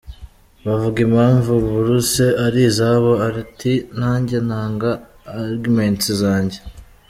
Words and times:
Bavuga 0.65 0.97
impamvu 1.07 1.51
bourses 1.67 2.35
ari 2.45 2.59
izabo, 2.69 3.11
ati 3.29 3.73
nanjye 3.99 4.37
ntanga 4.47 4.89
arguments 5.41 6.07
zanjye. 6.21 6.59